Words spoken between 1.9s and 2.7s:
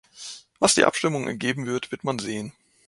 wird man sehen.